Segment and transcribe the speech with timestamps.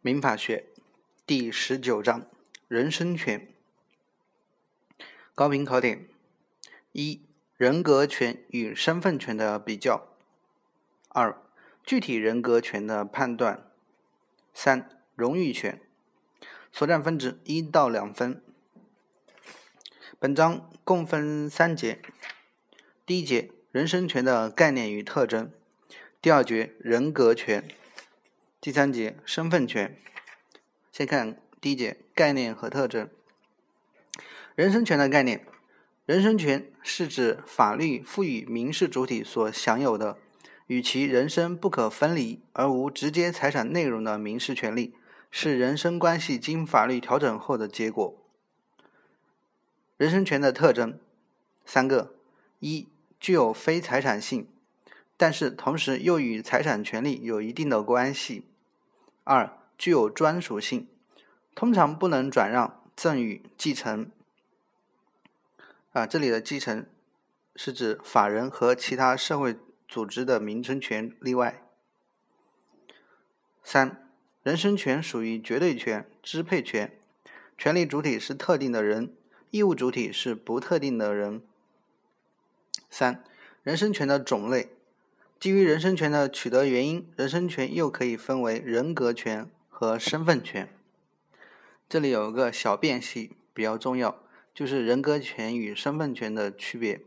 [0.00, 0.66] 民法学
[1.26, 2.24] 第十九章
[2.68, 3.52] 人身权。
[5.34, 6.06] 高频考点：
[6.92, 7.20] 一、
[7.56, 10.14] 人格权与身份权的比较；
[11.08, 11.42] 二、
[11.82, 13.64] 具体人格权的判断；
[14.54, 15.80] 三、荣誉权。
[16.70, 18.40] 所占分值一到两分。
[20.20, 22.00] 本章共分三节：
[23.04, 25.48] 第一节，人身权的概念与特征；
[26.22, 27.68] 第二节，人格权。
[28.60, 29.96] 第三节身份权，
[30.90, 33.08] 先看第一节概念和特征。
[34.56, 35.46] 人身权的概念，
[36.06, 40.18] 人身权是指法律赋予民事主体所享有的
[40.66, 44.92] 与其人身不可分离而无直接财产内容的民事权利，
[45.30, 48.20] 是人身关系经法律调整后的结果。
[49.96, 50.98] 人身权的特征
[51.64, 52.16] 三个：
[52.58, 52.88] 一、
[53.20, 54.48] 具有非财产性。
[55.18, 58.46] 但是同时又与财产权利有一定的关系。
[59.24, 60.86] 二、具有专属性，
[61.56, 64.10] 通常不能转让、赠与、继承。
[65.92, 66.86] 啊，这里的继承
[67.56, 69.56] 是指法人和其他社会
[69.88, 71.62] 组织的名称权例外。
[73.64, 74.08] 三、
[74.44, 76.96] 人身权属于绝对权、支配权，
[77.58, 79.12] 权利主体是特定的人，
[79.50, 81.42] 义务主体是不特定的人。
[82.88, 83.24] 三、
[83.64, 84.70] 人身权的种类。
[85.40, 90.68] 基于人身权的取得原因，人身权又可以分为人格权和身份权。
[91.88, 94.20] 这里有一个小辨析比较重要，
[94.52, 97.02] 就是人格权与身份权的区别。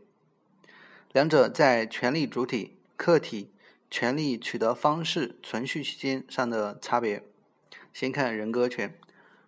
[1.12, 3.50] 两者在权利主体、客体、
[3.90, 7.22] 权利取得方式、存续期间上的差别。
[7.92, 8.98] 先看人格权，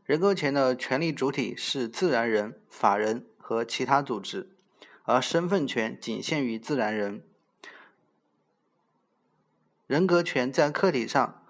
[0.04, 4.50] 人格权的权利主体是自然人、法人和其他组织，
[5.04, 7.22] 而身份权仅限于自然人。
[9.86, 11.42] 人格权在客体上，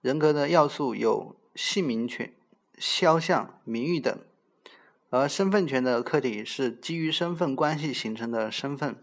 [0.00, 2.32] 人格的要素有姓名权、
[2.78, 4.18] 肖像、名誉等；
[5.10, 8.96] 而身份权的客体是基于身份关系形成的身份。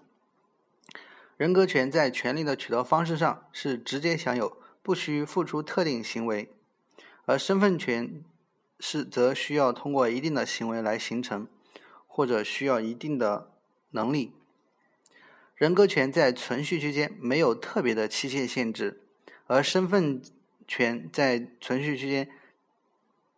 [1.36, 6.48] 人格权在权利的取得方式上是直接享有，不需付出特定行为；
[7.26, 8.24] 而身份权
[8.80, 11.48] 是则需要通过一定的行为来形成，
[12.08, 13.52] 或者需要一定的
[13.90, 14.32] 能力。
[15.62, 19.00] 人格权在存续期间没有特别的期限限制，
[19.46, 20.20] 而身份
[20.68, 22.28] 权在存续期间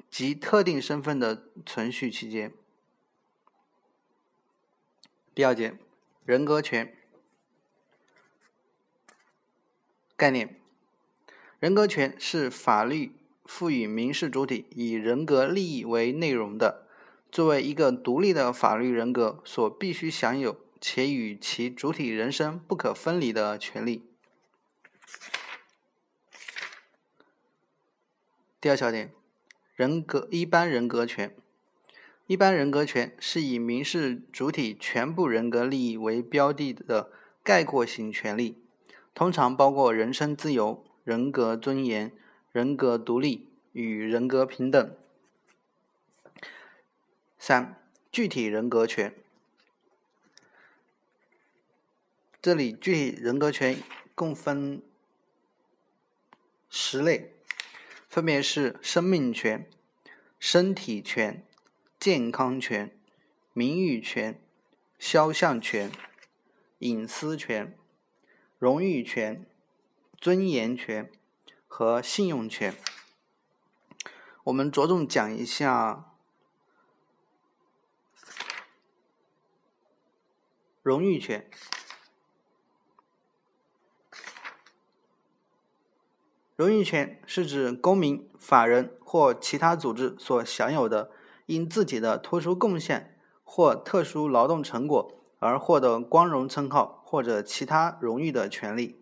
[0.10, 2.54] 及特定身份的存续期间。
[5.36, 5.76] 第二节，
[6.24, 6.96] 人格权
[10.16, 10.58] 概念：
[11.60, 13.12] 人格权是法律
[13.44, 16.88] 赋予民事主体以人格利益为内容的，
[17.30, 20.58] 作为一个独立的法律人格所必须享有。
[20.86, 24.04] 且与其主体人身不可分离的权利。
[28.60, 29.14] 第二小点，
[29.78, 31.34] 人格一般人格权。
[32.28, 38.62] 一般人格权是以民事主体全部人格利益为标的的概括性权利，
[39.14, 42.12] 通常包括人身自由、人格尊严、
[42.52, 44.98] 人格独立与人格平等。
[47.40, 49.16] 三、具体人格权。
[52.44, 53.82] 这里具体人格权
[54.16, 54.84] 共分
[56.70, 57.32] 十类，
[58.10, 59.66] 分别是生命权、
[60.38, 61.48] 身体权、
[61.98, 62.94] 健康权、
[63.54, 64.42] 名誉权、
[65.00, 65.90] 肖像权、
[66.80, 67.78] 隐私权、
[68.60, 69.46] 荣誉权、
[70.18, 71.10] 尊严权
[71.66, 72.76] 和信用权。
[74.44, 76.14] 我们着重讲一下
[80.82, 81.50] 荣誉权。
[86.56, 91.10] 荣誉权是指公民、法人或其他组织所享有的
[91.48, 99.00] 因自己的突出贡献或特殊劳动成果而获得光荣称号或者其他荣誉的权利。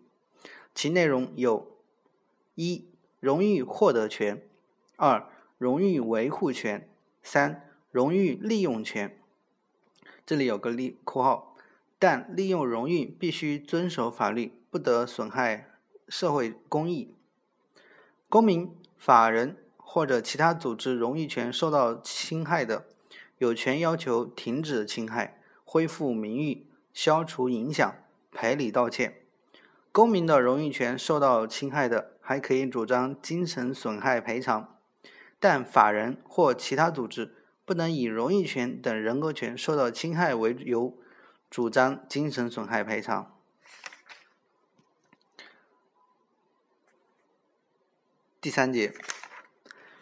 [0.74, 1.76] 其内容有：
[2.54, 2.86] 一、
[3.20, 4.38] 荣誉获得权；
[4.96, 5.28] 二、
[5.58, 6.88] 荣誉维护权；
[7.22, 9.18] 三、荣誉利用权。
[10.24, 11.54] 这里有个例括号，
[11.98, 15.70] 但利用荣誉必须遵守法律，不得损害
[16.08, 17.14] 社会公益。
[18.32, 22.86] 公民、法人或者其他组织荣誉权受到侵害的，
[23.36, 27.94] 有权要求停止侵害、恢复名誉、消除影响、
[28.30, 29.16] 赔礼道歉。
[29.92, 34.78] 公民的荣誉权受到侵害的，还可以主张精神损害赔偿，
[35.38, 37.34] 但法人或其他组织
[37.66, 40.96] 不能以荣誉权等人格权受到侵害为由
[41.50, 43.34] 主张精神损害赔偿。
[48.42, 48.92] 第三节，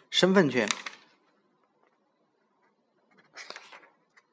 [0.09, 0.67] 身份权。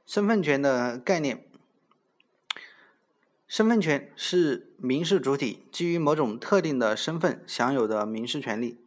[0.07, 1.47] 身份权的概念，
[3.47, 8.79] 身份权是民事主体基于某种特定的身份享有的民事权利，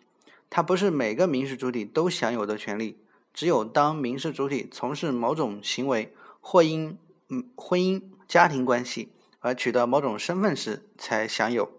[0.49, 2.97] 它不是每个民事主体都享有的权利，
[3.31, 6.97] 只有当民事主体从事某种行为或因
[7.27, 11.71] 嗯婚姻家庭关系而取得某种身份时才享有。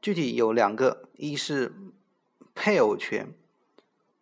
[0.00, 1.74] 具体有两个，一是
[2.54, 3.34] 配偶权，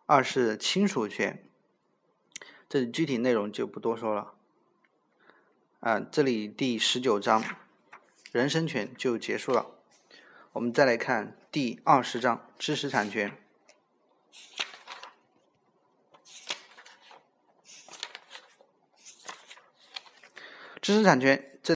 [0.06, 1.44] 二是亲属权。
[2.68, 4.34] 这里具体内容就不多说了。
[5.80, 7.44] 啊，这里第十九章
[8.32, 9.66] 人身权就结束了。
[10.52, 13.36] 我们再来看第二十章知识产权。
[20.80, 21.51] 知识产权